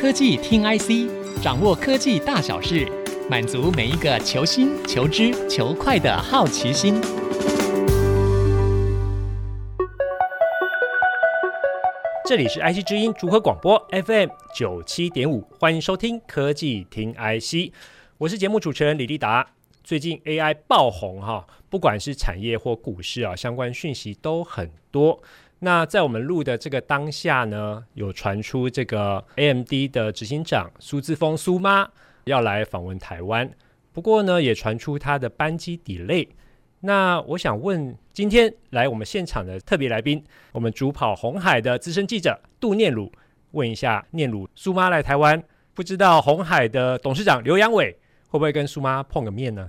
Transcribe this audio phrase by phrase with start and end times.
[0.00, 2.86] 科技听 IC，掌握科技大小事，
[3.28, 7.00] 满足每一个求新、求知、求快的好奇心。
[12.24, 17.72] 这里是 IC 之音竹科广播 FM 九七点五，欢迎收听科技听 IC，
[18.18, 19.48] 我是节目主持人李立达。
[19.82, 25.20] 最近 AI 爆红哈，不管是产业或股市啊，相关讯息都很多。
[25.60, 31.88] 那在我们录的这个当下呢，有传出这个 AMD 的执行长苏姿丰苏妈
[32.24, 33.50] 要来访问台湾，
[33.92, 36.28] 不过呢，也传出她的班机 delay。
[36.80, 43.10] 那我想问，今天来我们现场的特别来宾，我们主跑红海的资深记者杜念鲁，
[43.50, 45.42] 问一下念鲁，苏妈来台湾，
[45.74, 49.68] 不知道红海的董事长刘扬伟会不会跟苏妈碰个面呢？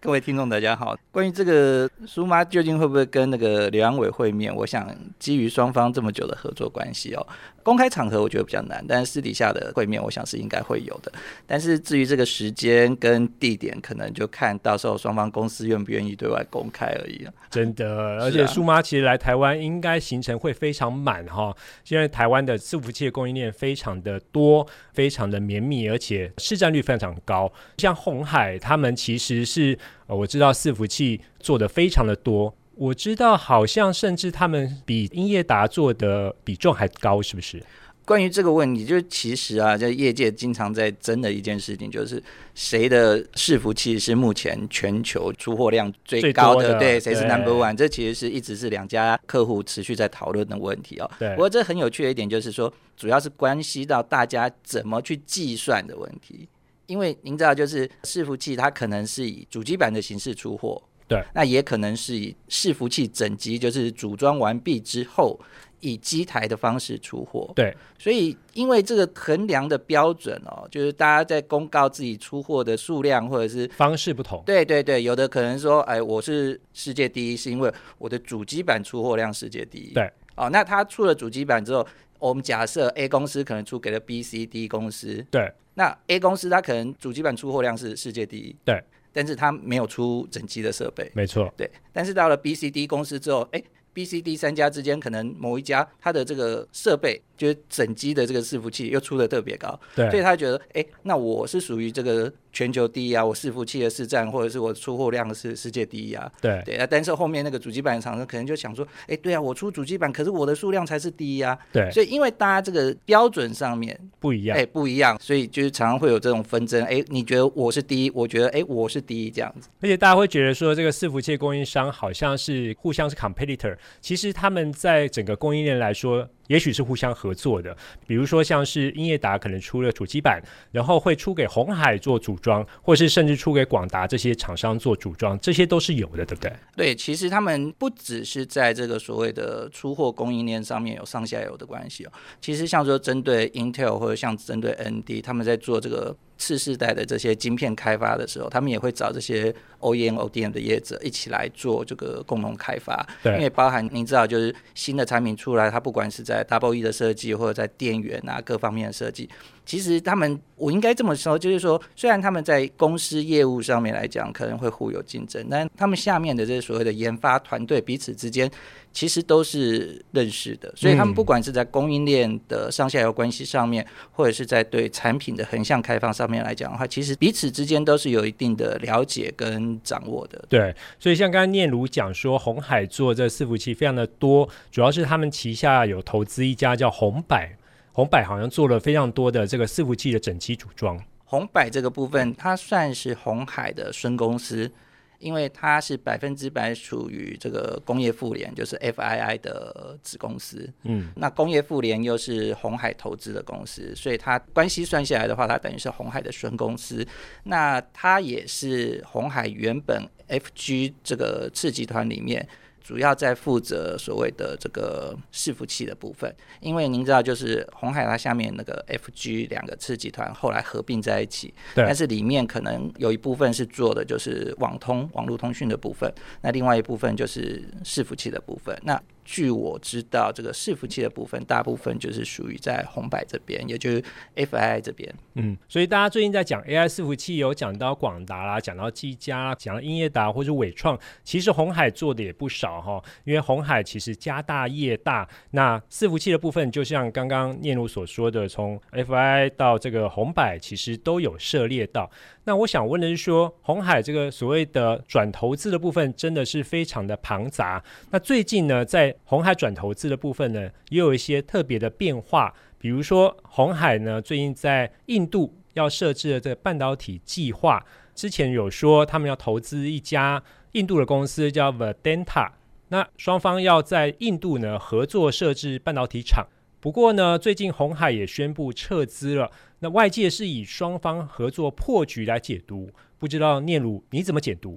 [0.00, 0.96] 各位听众，大家好。
[1.10, 4.88] 关于这个苏妈究竟会不会跟那个刘阳伟会面，我想
[5.18, 7.26] 基于双方这么久的合作关系哦。
[7.68, 11.12] 公开场合我觉得比较难，但是私底下的会面，我想是应该会有的。
[11.46, 17.32] 但是至于这个时间跟地点，可能就看到时候双方公司愿不愿意对外公开而已了。
[17.50, 21.54] 真的，而且苏妈其实来台湾应该行程会非常满哈。
[21.84, 27.52] 现在台湾的伺服器的供应链非常的多，非常的绵密，而且市占率非常高。
[27.76, 32.54] 像红海他们其实是呃，我知道伺服器做的非常的多。
[32.78, 37.60] 我知道，好像甚至他们比英业达做的比重还高，是不是？
[38.04, 42.22] 关于这个问题，就其实啊，在业界经常在争的一件事情，就是
[42.54, 46.74] 谁的伺服器是目前全球出货量最高的？
[46.74, 47.74] 的对，谁是 number one？
[47.76, 51.10] 这其实是一直是两家客户持续在讨论的问题哦。
[51.18, 51.30] 对。
[51.30, 56.48] 不过这很有趣的一点就是说，主要是关系到大家怎么去计算的问题，
[56.86, 60.80] 因为您知道，就是伺服器它可能是以主机板的形式出货。
[61.08, 65.40] 对，那也可能是以伺服器整机，就是组装完毕之后，
[65.80, 67.50] 以机台的方式出货。
[67.56, 74.42] 对，所以因为这个衡量的标准哦，就是大家在公告自己出货的数量或者是方式不同。
[74.44, 79.94] 对对对，有的可能说，哎，我是世界第一，是因为我的主机板出货量世界第一。
[79.94, 81.86] 对，哦，那他出了主机板之后，
[82.18, 85.24] 我们假设 A 公司可能出给了 B、C、D 公司。
[85.30, 88.54] 对，那 A 公司它可能主机板出货量是世界第一。
[88.62, 88.82] 对。
[89.18, 91.68] 但是它没有出整机的设备，没错，对。
[91.92, 93.60] 但是到了 B、C、D 公司之后，哎
[93.98, 102.32] ，B、C、D 三家之间可能某一家它的这个设备，就是整机的这个伺服器又出的特别高，对，所以他觉得，哎，那我是属于这个。
[102.50, 103.24] 全球第一啊！
[103.24, 106.28] 我伺服器的市占，或者是我出货量是世界第一啊！
[106.40, 111.56] 对对啊，但是后面那个主机板厂商可能就想说，哎，对啊，我出主机板，可是我的数量才是第一啊！
[111.70, 116.82] 对，所以因为大家这个标准上面不一样，哎，不一样，所以就是常常会有这种纷争。
[116.86, 119.68] 哎，你觉得我是第一，我觉得哎，我是第一这样子。
[119.80, 126.28] 而且大家会觉得说，这个伺服器供应商好像是互相是 competitor，其实他们在整个供应链来说。
[126.48, 127.74] 也许是互相合作的，
[128.06, 130.42] 比如说像是英业达可能出了主机板，
[130.72, 136.52] 然后会出给红海做组装，或是甚至出给广达这些厂商做组装，这些都是有的，对不对？
[136.76, 146.16] 对，其实他们不只是在这个所谓的出货供应链上面有上下游的关系哦，其实像说针对 Intel 或者像针对 AMD，他们在做这个。
[146.40, 153.04] 次世代的这些晶片开发的时候，他们也会找这些 OEM、ODM 的业者一起来做这个共同开发。
[153.24, 159.28] 对，因为包含您知道，就是新的产品出来，它不管是在在 Double E 的设计，或者在电源啊各方面的设计，
[159.68, 168.50] 其实他们我应该这么说，就是说，虽然他们在公司业务上面来讲可能会互有竞争，但他们下面的这些所谓的研发团队彼此之间。
[168.90, 180.42] 其实都是认识的，所以他们不管是在供应链的上下游关系上面，或者是在对产品的横向开放上面来讲的话，其实彼此之间都是有一定的了解跟掌握的。
[180.48, 187.56] 对，所以像刚刚念如讲说，红海做这伺服器非常的多，主要是他们旗下有投资一家叫红百，
[187.98, 190.96] 鸿百好像做了非常多的这个伺服器的整机组装。
[191.24, 194.70] 红百这个部分，它算是红海的孙公司。
[195.18, 200.72] 因为它是百分之百属于这个工业妇联，就是 FII 的子公司。
[200.84, 207.04] 嗯，那工业妇联又是红海投资的公司，所以它关系算下来的话，它等于是红海的孙公司。
[207.42, 212.48] 那它也是红海原本 FG 这个次集团里面。
[212.88, 228.74] 主要在负责所谓的这个伺服器的部分，因为您知道，就是红海它下面那个 FG 两个次集团后来合并在一起，对，但是里面可能有一部分是做的就是网通网络通讯的部分，那另外一部分就是伺服器的部分。
[228.82, 228.98] 那
[229.30, 234.02] 据我知道，这个伺服器的部分大部分就是属于在鸿海这边，也就是
[234.34, 235.14] FII 这边。
[235.34, 243.04] 嗯，所以大家最近在讲 AI 伺服器，有讲到广达啦，讲到技嘉，讲到英业达或者纬创，其实红海做的也不少哈。
[243.24, 252.10] 因为红海其实家大业大，那伺服器的部分，就像刚刚念如所说的，从 FII 到这个鸿海，其实都有涉猎到。
[252.44, 257.84] 那我想问的是说，红海这个所谓的转投资的部分，真的是非常的庞杂。
[258.10, 262.54] 那最近呢，在红海转投资的部分呢，也有一些特别的变化。
[262.78, 267.84] 比如说，红海呢最近在印度要设置的这个半导体计划，
[268.14, 270.42] 之前有说他们要投资一家
[270.72, 272.50] 印度的公司叫 Vedanta，
[272.88, 276.46] 那双方要在印度呢合作设置半导体厂。
[276.80, 279.50] 不过呢，最近红海也宣布撤资了。
[279.80, 284.76] 那外界是以双方合作破局来解读，不知道念鲁你怎么解读？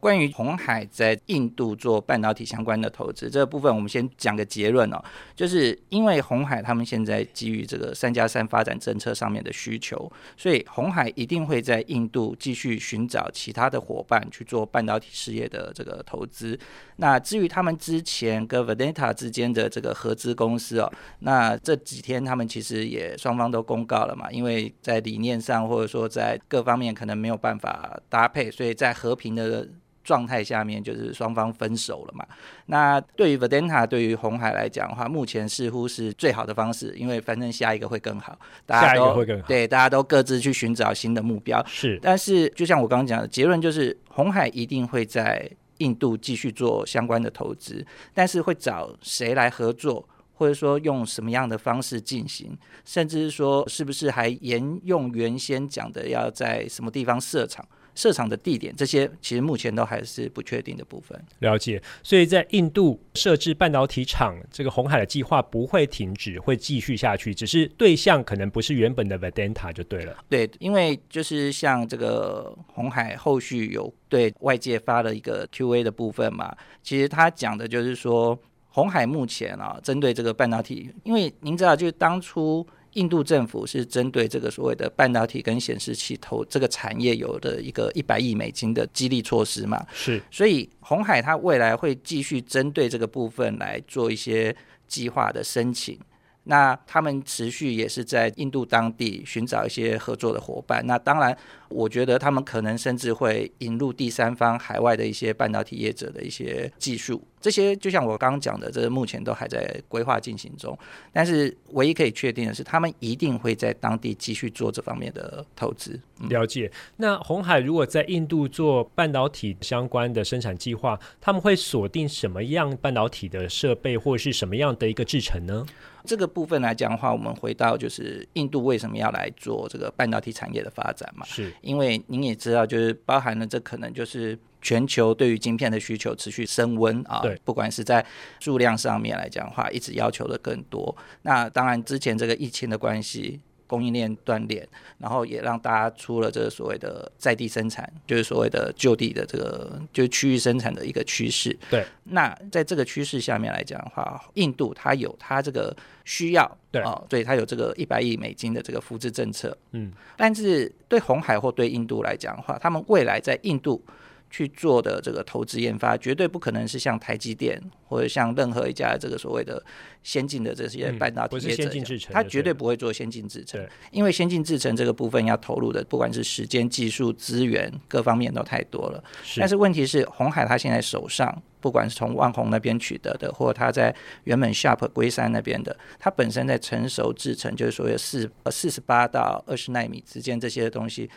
[0.00, 5.00] 关于红海在印度做半导体相关的投资这个部分，我们先讲个结论哦，
[5.36, 16.58] 就是因为红海他们现在基于这个三加三发展政策上面的需求，所以红海一定会在印度继续寻找其他的伙伴去做半导体事业的这个投资。
[16.96, 29.68] 那至于他们之前跟 Vedanta 之间的这个合资公司哦，那这几天他们其实也双方都公告了嘛，因为在理念上或者说在各方面可能没有办法搭配，所以在和平的。
[30.10, 32.26] 状态下面就是双方分手了嘛。
[32.66, 38.36] 那对于 Vedanta 对于红海来讲的话，目前似乎是最好的方式，因为反正下一个会更好，
[38.66, 39.46] 大家都会更好。
[39.46, 41.64] 对，大家都各自去寻找新的目标。
[41.68, 45.48] 是，但是就像我刚刚讲的结论，就是红海一定会在
[45.78, 50.04] 印度继续做相关的投资，但是会找谁来合作，
[50.34, 57.64] 或者说用什么样的方式进行，甚至是说是不是还沿用原先讲的要在什么地方设厂。
[58.00, 61.22] 设厂的地点，这些其实目前都还是不确定的部分。
[61.40, 70.16] 了解，所以在印度设置半导体厂，这个红海的计划不会停止，会继续下去，只是对象可能不是原本的 Vedanta 就对了。
[70.30, 78.38] 对，因为就是像这个红海后续有对外界发了一个 Q&A 的部分嘛，其实他讲的就是说，
[78.70, 82.66] 红海目前啊，针对这个半导体，因为您知道，就是当初。
[82.94, 89.86] 印度政府是针对这个所谓的半导体跟显示器投这个产业有的一个一百亿美金的激励措施嘛？
[89.92, 94.54] 是，所以红海它未来会继续针对这个部分来做一些
[94.88, 95.98] 计划的申请。
[96.44, 100.84] 那他们持续也是在印度当地寻找一些合作的伙伴。
[100.86, 101.36] 那当然，
[101.70, 107.22] 我觉得他们可能甚至会引入第三方海外的一些半导体业者的一些技术。
[107.40, 110.78] 这些就像我刚刚讲的，这目前都还在规划进行中。
[111.10, 115.98] 但是唯一可以确定的是，他们一定会在当地继续做这方面的投资。
[116.20, 116.70] 嗯、了解。
[116.96, 125.64] 那红海如果在印度做半导体相关的生产计划，他们会锁定什么样半导体的设备，或是什么样的一个制程呢？
[126.04, 131.24] 这个部分来讲的话，我们回到就是印度为什么要来做这个半导体产业的发展嘛？
[131.26, 134.38] 是因为您也知道，就是包含了这可能就是。
[134.62, 138.04] 全球对于晶片的需求持续升温啊，对，不管是在
[138.40, 140.94] 数量上面来讲的话，一直要求的更多。
[141.22, 143.40] 那当然，之前这个疫情的关系。
[143.70, 144.68] 供应链断裂，
[144.98, 151.56] 然后也让大家出了这个所谓的在地生产，就是所谓的就地的这个就是区域生产的一个趋势。
[151.70, 159.56] 对，那在这个趋势下面来讲的话，印度它有它这个需要，对啊，所以它有这个一百亿美金的这个扶持政策。
[159.70, 163.80] 嗯，但是对红海或对印度来讲的话，他们未来在印度。
[164.30, 169.60] 去做的这个投资研发，绝对不可能是像台积电或者像任何一家这个所谓的
[170.04, 173.60] 先进的这些半导体业者，嗯、先进制程，他绝对不会做先进制程，
[173.90, 179.02] 因为先进制程这个部分要投入的，不管是时间、技术、资源各方面都太多了。
[179.24, 183.92] 是，但是问题是，红海他现在手上，不管是从万宏那边取得的，或者他在
[184.24, 191.10] 原本 Sharp 龟山那边的，他本身在成熟制程，就是所谓四四十八到二十纳米之间这些东西。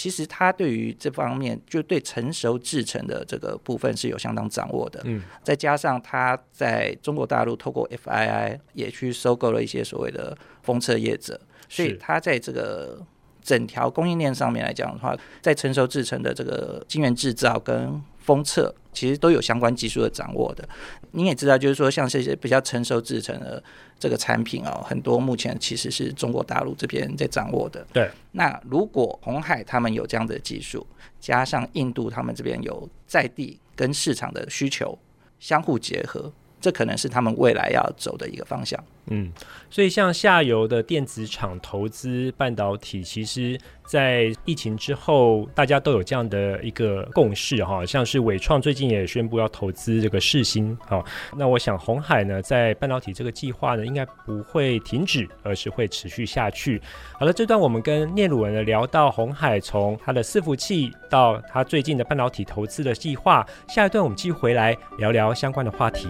[0.00, 4.98] 其实他对于这方面，就对成熟制成的这个部分是有相当掌握的。
[5.04, 11.38] 嗯，再加上他在中国大陆透过 FII 也去收购了一些所谓的封测业者，
[11.68, 12.98] 所以他在这个
[13.42, 20.68] 整条供应链上面来讲的话，在成熟制成的这个晶圆制造跟封测，其实都有相关技术的掌握的。
[21.10, 23.60] 你也知道，就是说像这些比较成熟制成的
[23.98, 27.84] 这个产品哦，很多目前其实是中国大陆这边在掌握的。
[27.92, 28.08] 对。
[28.30, 30.86] 那如果红海他们有这样的技术，
[31.18, 34.96] 加上印度他们这边有在地跟市场的需求
[35.40, 38.78] 相互结合，这可能是他们未来要走的一个方向。
[39.10, 39.30] 嗯，
[39.68, 47.84] 所以像下游的电子厂投资半导体，其实，在疫情之后，大家都有这样的一个共识哈。
[47.84, 51.04] 像是伟创最近也宣布要投资这个世芯，好，
[51.36, 56.80] 那我想红海呢，在半导体这个计划呢，应该不会停止，而是会持续下去。
[57.18, 66.08] 好了，这段我们跟聂鲁文呢聊到红海从它的伺服器到它最近的半导体投资的计划，下一段我们继续回来聊聊相关的话题。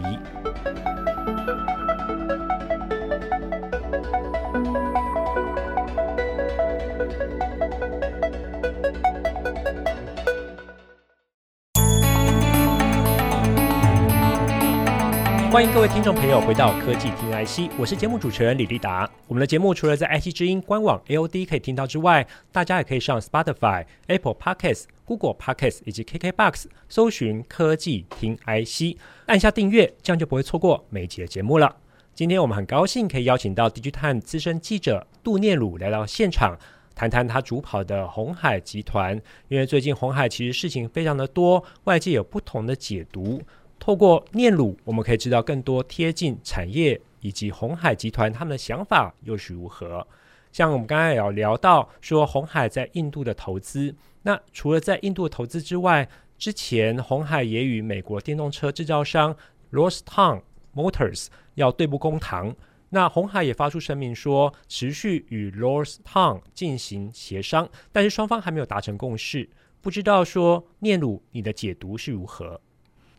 [15.60, 19.06] 欢迎各位听众朋友回到科技听 IC，我是节目主持人李立达。
[19.26, 31.76] 我们的节目除了在 IC 之音官网 AOD 可以听到之外，大家也可以上 Spotify、Apple Podcasts、Google Podcasts 以及 KKBox 搜寻科技听 IC，按下订阅，这样就不会错过每一集的节目了。
[32.14, 36.58] 今天我们很高兴可以邀请到 DigiTime 资深记者杜念鲁来到现场，
[36.94, 39.20] 谈谈他主跑的红海集团。
[39.48, 43.42] 因为最近红海其实事情非常的多，外界有不同的解读。
[43.80, 50.06] 透过念鲁，我们可以知道更多贴近产业以及鸿海集团他们的想法又是如何。
[50.52, 53.94] 像我们刚才也有聊到说，鸿海在印度的投资。
[54.22, 56.06] 那除了在印度投资之外，
[56.36, 59.34] 之前鸿海也与美国电动车制造商
[59.72, 60.42] lorstown
[60.74, 62.54] Motors 要对簿公堂。
[62.90, 69.48] 那红海也发出声明说，持续与 lorstown 进行协商，但是双方还没有达成共识。
[69.80, 72.60] 不知道说念鲁，你的解读是如何？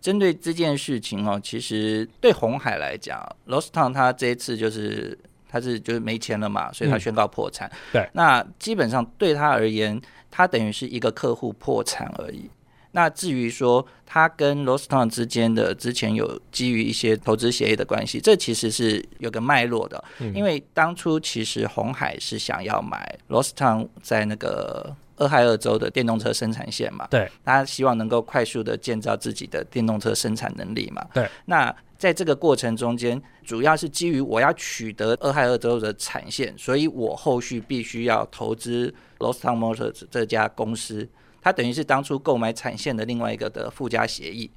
[0.01, 5.15] 针对这件事情哦，其实对红海来讲，Lordstown 他这一次就是
[5.47, 7.69] 他是就是没钱了嘛，所以他宣告破产。
[7.69, 12.49] 嗯、对，那基本上对他而言，他等于是一个客户破产而已。
[12.93, 20.03] 那至于说他跟 Lordstown 之间的之前有基于一些投资协议的关系，这其实是有个脉络的。
[20.19, 24.95] 嗯、因为当初其实红海是想要买 Lordstown 在那个。
[25.21, 31.29] 俄亥俄州的电动车生产线嘛，对，他希望能够快速的建造自己的电动车生产能力嘛，对。
[31.45, 41.07] 那在这个过程中间，主要是基于我要取得俄亥俄州的产线，所以我后续必须要投资 Lordstown Motors 这家公司，
[41.39, 44.49] 它等于是当初购买产线的另外一个的附加协议。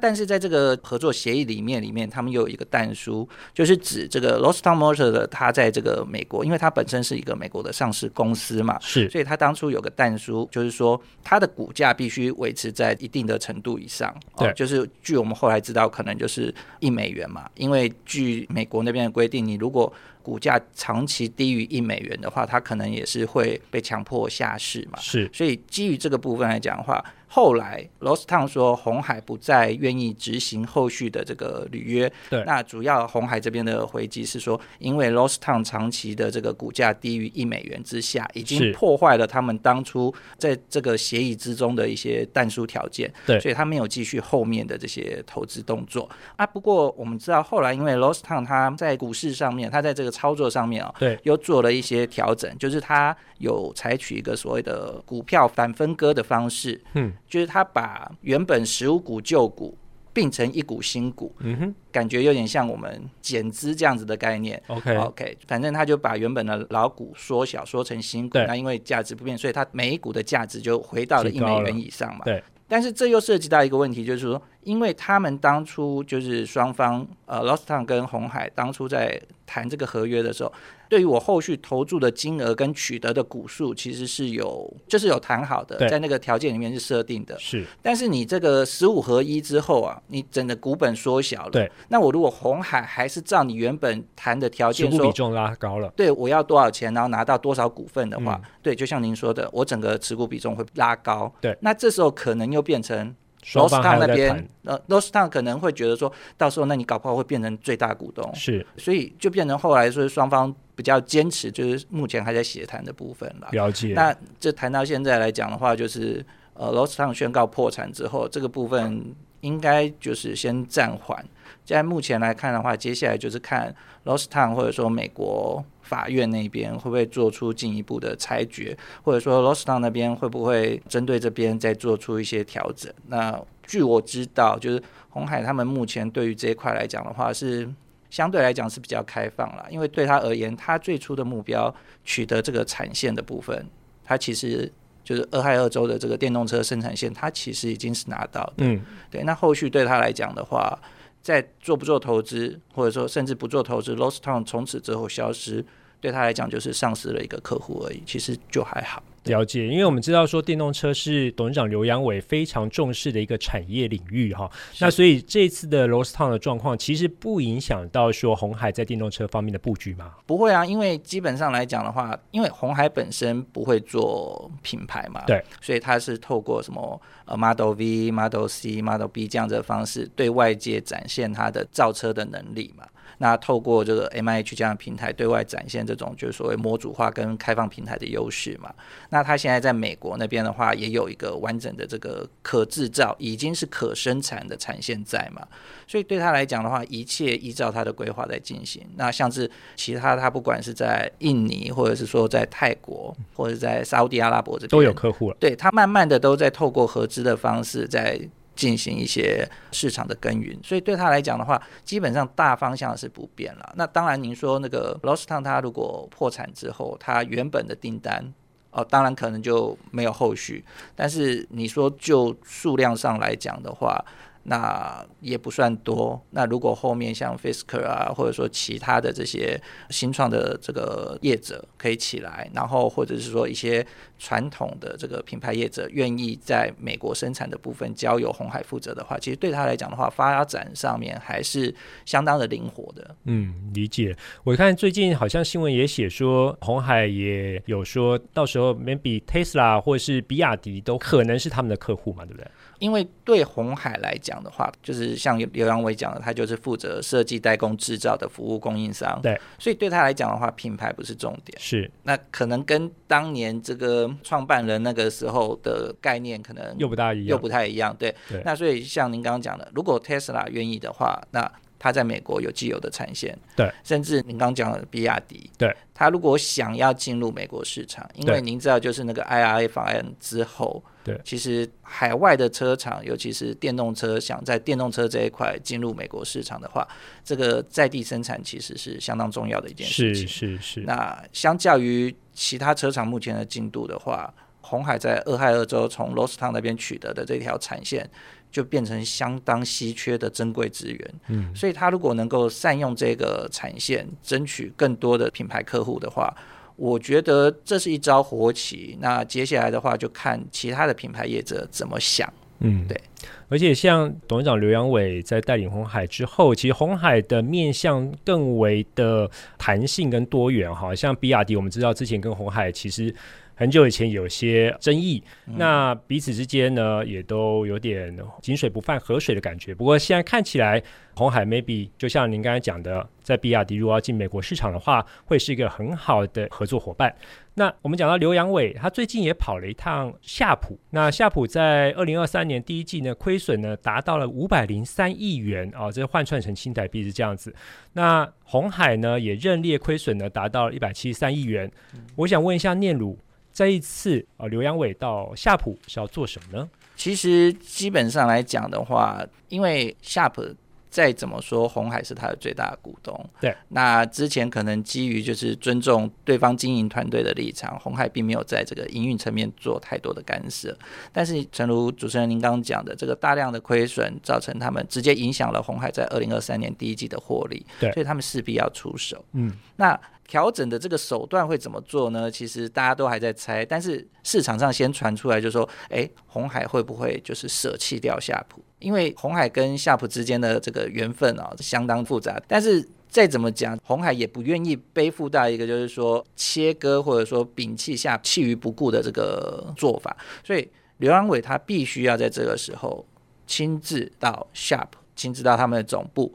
[0.00, 19.92] 但是在这个合作协议里面，里面他们又有一个但书，就是指这个 Lordstown Motors 的，它在这个美国，因为它本身是一个美国的上市公司嘛，是，所以它当初有个但书，就是说它的股价必须维持在一定的程度以上，对，哦，就是据我们后来知道，可能就是一美元嘛，因为据美国那边的规定，你如果
[20.22, 27.04] 股价长期低于一美元的话，它可能也是会被强迫下市嘛，是，所以基于这个部分来讲的话。
[27.32, 32.12] 后来，Lordstown 说红海不再愿意执行后续的这个履约。
[32.28, 43.08] 对，那主要红海这边的回击是说，因为 Lordstown 长期的这个股价低于一美元之下，已经破坏了他们当初在这个协议之中的一些但书条件。
[43.24, 46.10] 对，所以他没有继续后面的这些投资动作。
[46.34, 56.82] 啊，不过我们知道后来因为 Lordstown 他在股市上面，他在这个操作上面啊，对，又做了一些调整，就是他有采取一个所谓的股票反分割的方式。
[56.94, 57.12] 嗯。
[57.30, 59.74] 就是他把原本十五股旧股
[60.12, 64.60] 并成一股新股，嗯哼，感觉有点像我们减资这样子的概念。
[64.66, 68.36] OK OK，反正他就把原本的老股缩小，缩成新股。
[68.38, 72.24] 那因为价值不变，所以它每一股的价值就回到了一美元以上嘛。
[72.24, 72.42] 对。
[72.66, 80.52] 但是这又涉及到一个问题，就是说，因为他们当初就是双方，呃，Lordstown 跟红海当初在谈这个合约的时候。
[80.88, 87.38] 对于我后续投注的金额跟取得的股数，其实是有就是有谈好的，在那个条件里面是设定的。
[87.38, 91.50] 是，但是你这个十五合一之后啊，你整个股本缩小了。
[91.50, 95.88] 对，那我如果红海还是照你原本谈的条件说，持股比重拉高了。
[95.94, 101.32] 对，我要多少钱，然后拿到多少股份的话，嗯、对，就像您说的，我整个持股比重会拉高。
[101.40, 103.14] 对，那这时候可能又变成。
[103.42, 113.48] Lordstown 那边，呃，Lordstown 可能会觉得说，到时候那你搞不好会变成最大股东，是，所以就变成后来说双方比较坚持，就是目前还在协谈的部分了。
[113.52, 113.94] 了解。
[113.94, 121.24] 那这谈到现在来讲的话，就是呃，Lordstown 宣告破产之后，这个部分应该就是先暂缓。
[121.64, 125.64] 在目前来看的话，接下来就是看 Lordstown 或者说美国。
[125.90, 132.92] 法院那边会不会做出进一步的裁决，或者说，Losant 那边会不会针对这边再做出一些调整？
[133.08, 137.68] 那据我知道，就是红海他们目前对于这一块来讲的话，是
[138.08, 143.66] 相对来讲是比较开放了，因为对他而言，他最初的目标取得这个产线的部分，
[144.04, 144.70] 他其实
[145.02, 148.58] 就是俄亥俄州的这个电动车生产线，他其实已经是拿到的。
[148.58, 148.80] 嗯，
[149.10, 149.24] 对。
[149.24, 150.78] 那后续对他来讲的话，
[151.20, 155.64] 在做不做投资，或者说甚至不做投资，Lordstown 从此之后消失，
[156.00, 159.02] 对他来讲就是丧失了一个客户而已，其实就还好。
[159.24, 170.14] 了解，因为我们知道说电动车是董事长刘扬伟非常重视的一个产业领域哈，那所以这次的 Lordstown 的状况其实不影响到说红海在电动车方面的布局吗？
[170.24, 182.86] 不会啊，因为基本上来讲的话，因为红海本身不会做品牌嘛，对，所以它是透过什么呃 Model V、Model C、Model B 这样子的方式对外界展现它的造车的能力嘛。
[183.22, 188.72] 那透过这个 MIH 这样的平台对外展现这种就是所谓模组化跟开放平台的优势嘛。
[189.10, 195.46] 那他现在在美国那边的话，也有一个完整的这个可制造，已经是可生产的产线在嘛。
[195.86, 198.82] 所以对他来讲的话，一切依照他的规划在进行。
[198.96, 205.36] 那像是其他他不管是在印尼，或者是说在泰国，或者是在沙乌地阿拉伯这边都有客户了。
[205.38, 208.18] 对，他慢慢的都在透过合资的方式在。
[208.60, 213.72] 进行一些市场的耕耘，所以对他来讲的话，基本上大方向是不变了。
[213.74, 218.22] 那当然，您说那个 Lost Town，他如果破产之后，他原本的订单
[218.70, 220.62] 哦，当然可能就没有后续。
[220.94, 224.04] 但是你说就数量上来讲的话，
[224.42, 226.22] 那也不算多。
[226.30, 233.86] 那如果后面像 Fisker 啊，或者说其他的这些新创的这个业者可以起来，然后或者是说一些
[234.20, 241.74] 传统的这个品牌业者愿意在美国生产的部分交由红海负责的话，其实对他来讲的话，发展上面还是
[242.04, 243.16] 相当的灵活的。
[243.24, 244.14] 嗯，理解。
[244.44, 252.46] 我看最近好像新闻也写说，红海也有说到时候 maybe Tesla 或者是比亚迪都可能是他们的客户嘛，对不对？
[252.78, 259.20] 因为对红海来讲的话，就是像刘洋伟讲的，他就是负责设计、代工、制造的服务供应商。
[259.22, 261.58] 对，所以对他来讲的话，品牌不是重点。
[261.60, 267.94] 是，那可能跟当年这个创办人那个时候的概念可能又不大一样，又不太一样。
[267.98, 273.36] 对，对那所以像您刚刚讲的，如果 Tesla 愿意的话，那他在美国有既有的产线。
[273.56, 275.48] 对，甚至您刚刚讲的比亚迪。
[275.56, 280.82] 对，他如果想要进入美国市场，因为您知道，就是那个 IRA 法案之后。
[281.02, 286.86] 对，其实海外的车厂，尤其是电动车，想在电动车这一块进入美国市场的话，
[287.24, 290.28] 这个在地生产其实是相当重要的一件事情。
[290.28, 290.80] 是是是。
[290.80, 294.32] 那相较于其他车厂目前的进度的话，
[294.62, 298.08] 红海在俄亥俄州从 Lordstown 那边取得的这条产线，
[298.50, 301.14] 就变成相当稀缺的珍贵资源。
[301.28, 306.34] 嗯，所以他如果能够善用这个产线，争取更多的品牌客户的话。
[306.76, 312.26] 我觉得这是一招活棋，那接下来的话就看其他的品牌业者怎么想。
[312.60, 313.00] 嗯，对。
[313.48, 320.72] 而且像董事长刘阳伟在带领红海之后，其实红海的面向更为的弹性跟多元。
[320.74, 323.14] 哈，像比亚迪，我们知道之前跟红海其实。
[323.60, 329.74] 很久以前有些争议，那彼此之间呢也都有点井水不犯河水的感觉。
[329.74, 330.82] 不过现在看起来，
[331.14, 337.14] 红海 maybe 就像您刚才讲的，在比亚迪如果要进美国市场的话，会是一个很好的合作伙伴。
[337.52, 340.78] 那我们讲到刘阳伟，他最近也跑了一趟夏普。
[340.92, 347.54] 那夏普在二零二三年第一季呢，亏损呢达到了五百零三亿元啊，这换算成新台币是这样子。
[347.92, 351.70] 那红海呢也认列亏损呢达到了一百七十三亿元。
[352.16, 353.18] 我想问一下念鲁。
[353.52, 356.68] 这一次啊，刘阳伟到夏普是要做什么呢？
[356.96, 360.44] 其实基本上来讲的话，因为夏普
[360.90, 363.18] 再怎么说，红海是他的最大的股东。
[363.40, 370.76] 对，那之前可能基于就是尊重对方经营团队的立场，红海并没有在这个营运层面做太多的干涉。
[371.12, 377.64] 但是，诚如主持人您刚刚讲的，这个大量的亏损造成他们直接影响了红海在二零二三年第一季的获利。
[377.78, 379.24] 对，所以他们势必要出手。
[379.32, 379.98] 嗯，那。
[380.30, 382.30] 调整的这个手段会怎么做呢？
[382.30, 388.62] 其实大家都还在猜，但是市场上先传出来就是说，哎，红海会不会就是舍弃掉夏普？
[388.78, 392.40] 因为红海跟夏普之间的这个缘分啊，相当复杂。
[392.46, 400.16] 但是再怎么讲，红海也不愿意背负到一个就是说切割或者说摒弃夏普弃于不顾的这个做法。
[400.44, 403.04] 所以刘安伟他必须要在这个时候
[403.48, 406.32] 亲自到夏普，亲自到他们的总部。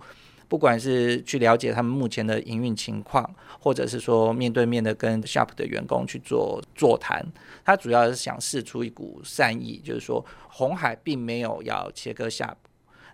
[0.47, 3.29] 不管是去了解他们目前的营运情况，
[3.59, 7.25] 或者是说面对面的跟 Sharp 的员工去做座谈，
[7.63, 12.55] 他主要是想释出一股善意，就是说红海并没有要切割 Sharp。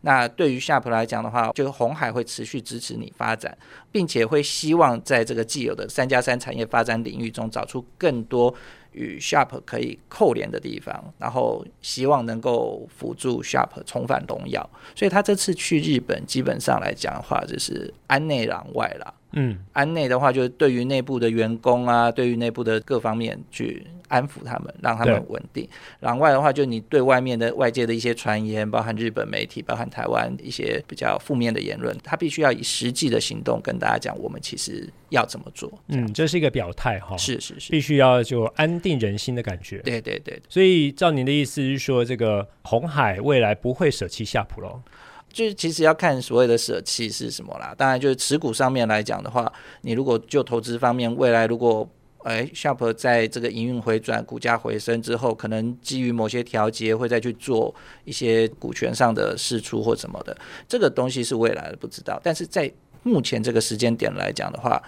[0.03, 3.55] 那对于 Sharp 来讲的话，就是红海会持续支持你发展，
[3.91, 8.53] 并且会希望在这个既有的三加三产业发展领域中找出更多。
[8.93, 14.69] 与 Sharp 可以扣连的地方，然后希望能够辅助 Sharp 重返荣耀。
[14.95, 19.13] 所以他这次去日本，基本上来讲的话，就是安内攘外了。
[19.33, 25.67] 嗯，安内的话，就是对于内部的员工啊，对于内部的各方面去安抚他们，让他们稳定。
[26.01, 35.71] 攘外的话，就你对外面的外界的一些传言，包含日本媒体，包含台湾一些比较负面的言论，他必须要以实际的行动跟大家讲，我们其实要怎么做。
[35.87, 39.77] 嗯，这是一个表态哈，是是是，必须要就安定人心的感觉。
[39.79, 44.81] 对对对，所以照您的意思是说，这个红海未来不会舍弃夏普喽？
[45.31, 47.73] 就是其实要看所谓的舍弃是什么啦。
[47.77, 51.87] 当然，就是持股上面来讲的话，你如果就投资方面，未来如果
[52.23, 57.73] 哎，Sharp 在这个营运回转、股价回升之后，可能基于某些调节，会再去做
[58.05, 62.21] 一些股权上的释出或什么的，这个东西是未来的不知道。
[62.23, 64.79] 但是在目前这个时间点来讲的话，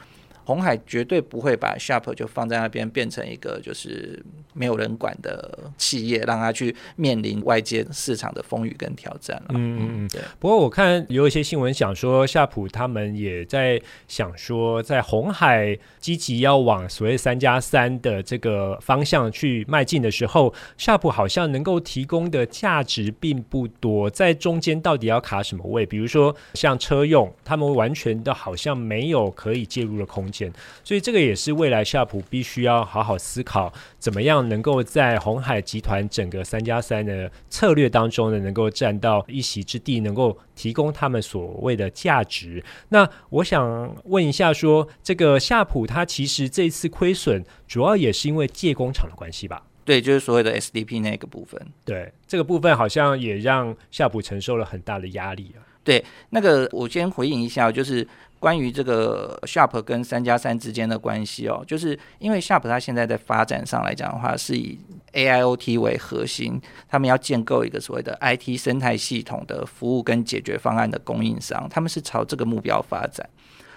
[0.46, 9.46] 鸿海绝对不会把 Sharp 就放在那边变成一个就是没有人管的企业，让他去面临外界市场的风雨跟挑战了。
[9.50, 10.22] 嗯嗯嗯，对。
[10.40, 25.86] 不过我看有一些新闻想说，夏普他们也在想说，在红海积极要往所谓三加三的这个方向去迈进的时候，夏普好像能够提供的价值并不多，在中间到底要卡什么位？
[25.86, 30.52] 比如说像车用，他们完全的好像没有可以介入的空间。
[30.84, 42.64] 所以这个也是未来夏普必须要好好思考，怎么样能够在红海集团整个三加三的策略当中呢，能够占到一席之地，能够提供他们所谓的价值。
[42.90, 49.62] 那我想问一下说，说这个夏普它其实这次亏损，主要也是因为借工厂的关系吧？
[49.84, 51.62] 对，就是所谓的 SDP 那个部分。
[51.84, 55.60] 对，这个部分好像也让夏普承受了很大的压力啊。
[55.84, 58.08] 对，那个我先回应一下，就是。
[58.44, 64.78] 关于这个 Sharp 跟三加三之间的关系哦，就是因为 Sharp 它现在在发展上来讲的话，是以
[65.14, 73.26] AIoT 为核心，他们要建构一个所谓的 IT 生态系统的服务跟解决方案的供应商，他们是朝这个目标发展。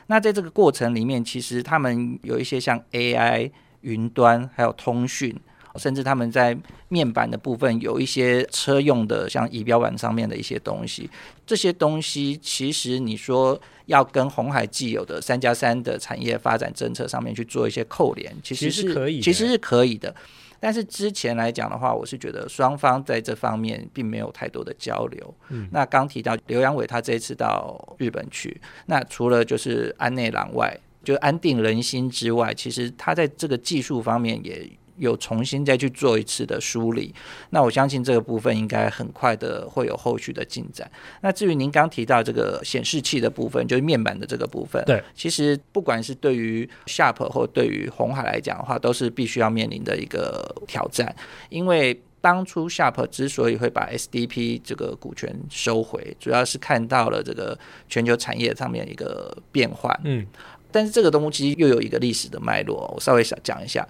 [0.09, 3.49] 那在这个过程里面，其实他们有一些像 AI、
[3.83, 5.33] 云端还有通讯。
[5.79, 6.57] 甚至他们在
[6.89, 11.11] 面板的部分有一些车用的，像仪表板上面的一些东西，
[11.47, 20.15] 这些东西其实你说要跟红海既有的三加三的产业发展政策上面去做一些扣连，其实是可以，其实是可以的。
[20.59, 25.35] 但是之前来讲的话，我是觉得双方在这方面并没有太多的交流。
[25.51, 34.69] 嗯，那刚提到刘阳伟他这一次到日本去，那除了就是安内郎外，就安定人心之外，其实他在这个技术方面也。
[34.99, 37.15] 有重新再去做一次的梳理，
[37.51, 40.91] 那我相信这个部分应该很快的会有后续的进展。
[41.21, 51.15] 那至于您刚提到这个显示器的部分，就是面板的这个部分，对，其实不管是对于 Sharp 或对于红海来讲的话，都是必须要面临的一个挑战。
[51.49, 59.97] 因为当初 Sharp 之所以会把 SDP 这个股权收回，主要是看到了这个全球产业上面一个变化。
[60.05, 60.27] 嗯，
[60.73, 63.87] 但是这个东西又有一个历史的脉络，我稍微想讲一下。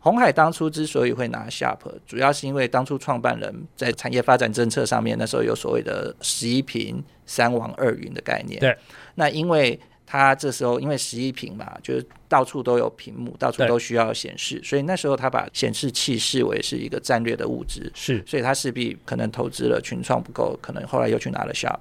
[0.00, 8.60] 鸿海当初之所以会拿 Sharp，主要是因为当初创办人在产业发展政策上面，那时候有所谓的十一屏三王二云的概念。
[8.60, 8.76] 对。
[9.16, 17.90] 那因为他这时候因为十一屏嘛，就是到处都有屏幕，到处都需要显示，所以那时候他把显示器视为是一个战略的物质。
[17.94, 18.22] 是。
[18.24, 21.80] 所以他势必可能投资了群创不够，可能后来又去拿了 Sharp。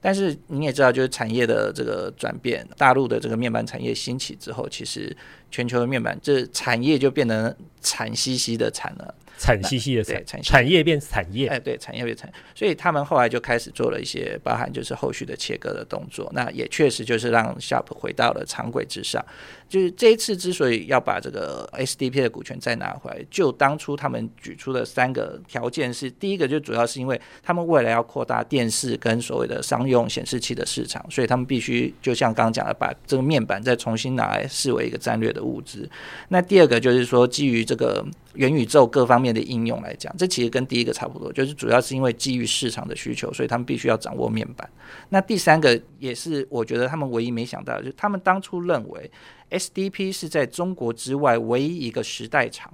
[0.00, 5.16] 但是你也知道，就是产业的这个转变，大陆的这个面板产业兴起之后，其实
[5.50, 9.14] 全球的面板这产业就变得惨兮兮的惨了。
[9.38, 16.30] 惨兮兮的惨，产业变产业，哎，对，产业变产业，所以他们后来就开始做了一些，包含就是后续的切割的动作。
[16.34, 19.24] 那也确实就是让 Sharp 回到了常轨之上。
[19.68, 35.88] 就是这一次之所以要把这个 SDP 的股权再拿回来，就当初他们举出的三个条件是：第一个就主要是因为他们未来要扩大电视跟所谓的商用显示器的市场，所以他们必须就像刚刚讲的，把这个面板再重新拿来视为一个战略的物资。
[36.28, 38.02] 那第二个就是说，基于这个
[38.38, 44.68] 元宇宙各方面的应用来讲，这其实跟第一个差不多，就是主要是因为基于市场的需求，所以他们必须要掌握面板。
[45.10, 49.10] 那第三个也是我觉得他们唯一没想到的，就是他们当初认为。
[49.50, 52.70] SDP 是在中国之外唯一一个时代厂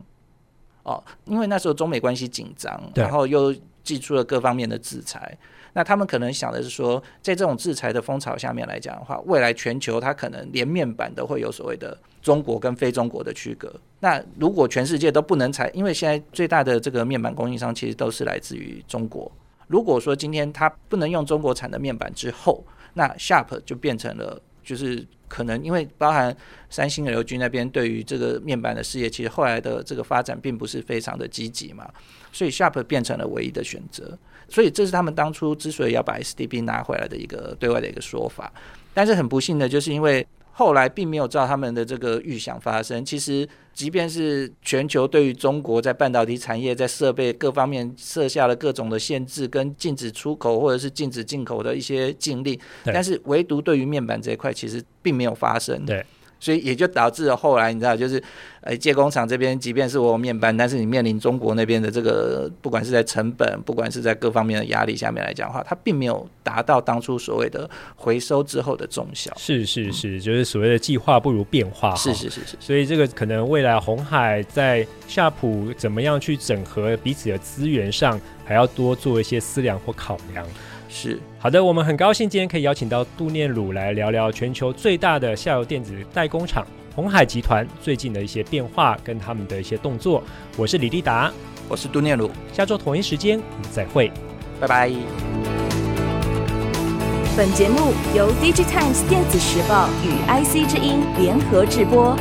[0.82, 5.38] 哦，因为那时候中美关系紧张，然后又寄出了各方面的制裁，
[5.74, 13.70] 那他们可能想的是说，在这种制裁的风潮下面来讲的话，未来全球它可能连面板都会有所谓的中国跟非中国的区隔。
[14.00, 19.30] 那如果全世界都不能采，因为现在最大的这个面板供应商其实都是来自于中国。
[19.66, 24.40] 如果说今天它不能用中国产的面板之后，那 Sharp 就变成了。
[24.64, 26.34] 就是可能因为包含
[26.70, 31.86] 三星、LG 那边对于这个面板的事业，其实后来的这个发展并不是非常的积极嘛，
[32.32, 34.18] 所以 Sharp 变成了唯一的选择。
[34.48, 38.52] 所以这是他们当初之所以要把 SDB 拿回来的一个对外的一个说法。
[38.92, 43.04] 但是很不幸的就是因为后来并没有照他们的这个预想发生。
[43.04, 55.84] 其实，即便是全球对于中国在半导体产业、在设备各方面设下了各种的限制，跟禁止出口或者是禁止进口的一些禁令，但是唯独对于面板这一块，其实并没有发生。
[55.84, 56.06] 对。
[56.44, 58.22] 所以也就导致了后来你知道，就是
[58.60, 69.32] 呃，借工厂这边，即便是我有面板，但是你面临中国那边的这个，不管是在成本，不管是在各方面的压力下面来讲的话，它并没有达到当初所谓的回收之后的重效。
[69.38, 71.94] 是是是，就是所谓的计划不如变化。
[71.94, 72.58] 是是是是。
[72.60, 80.46] 所以这个可能未来红海在夏普怎么样去整合彼此的资源上，还要多做一些思量或考量。
[80.94, 90.22] 是好的，我们很高兴今天可以邀请到杜念鲁来聊聊全球最大的下游电子代工厂鸿海集团最近的一些变化跟他们的一些动作。
[90.56, 91.32] 我是李立达，
[91.68, 94.08] 我是杜念鲁，下周同一时间我们再会，
[94.60, 94.92] 拜拜。
[97.36, 102.16] 本节目由 DigiTimes 电子时报与 IC 之音联合制播。